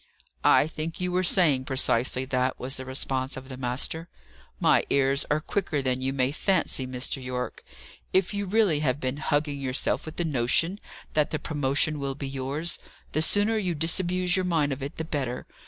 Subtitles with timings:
[0.43, 4.09] "I think you were saying precisely that," was the response of the master.
[4.59, 7.23] "My ears are quicker than you may fancy, Mr.
[7.23, 7.63] Yorke.
[8.11, 10.79] If you really have been hugging yourself with the notion
[11.13, 12.79] that the promotion will be yours,
[13.11, 15.45] the sooner you disabuse your mind of it, the better.